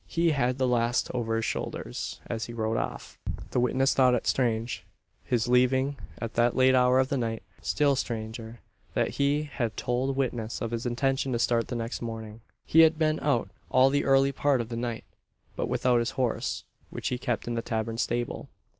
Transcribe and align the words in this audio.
He 0.07 0.31
had 0.31 0.57
the 0.57 0.67
last 0.67 1.11
over 1.13 1.35
his 1.35 1.45
shoulders 1.45 2.19
as 2.25 2.45
he 2.45 2.53
rode 2.53 2.77
off. 2.77 3.19
The 3.51 3.59
witness 3.59 3.93
thought 3.93 4.15
it 4.15 4.25
strange, 4.25 4.83
his 5.23 5.47
leaving 5.47 5.95
at 6.17 6.33
that 6.33 6.55
late 6.55 6.73
hour 6.73 6.97
of 6.97 7.09
the 7.09 7.19
night. 7.19 7.43
Still 7.61 7.95
stranger, 7.95 8.61
that 8.95 9.09
he 9.09 9.43
had 9.43 9.77
told 9.77 10.15
witness 10.17 10.59
of 10.59 10.71
his 10.71 10.87
intention 10.87 11.33
to 11.33 11.37
start 11.37 11.67
the 11.67 11.75
next 11.75 12.01
morning. 12.01 12.41
He 12.65 12.79
had 12.79 12.97
been 12.97 13.19
out 13.19 13.51
all 13.69 13.91
the 13.91 14.05
early 14.05 14.31
part 14.31 14.59
of 14.59 14.69
the 14.69 14.75
night, 14.75 15.03
but 15.55 15.69
without 15.69 15.99
his 15.99 16.09
horse 16.17 16.63
which 16.89 17.09
he 17.09 17.19
kept 17.19 17.47
in 17.47 17.53
the 17.53 17.61
tavern 17.61 17.99
stable. 17.99 18.49